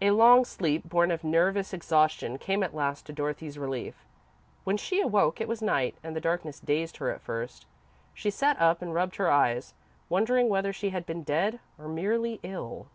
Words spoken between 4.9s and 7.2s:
awoke, it was night and the darkness dazed her at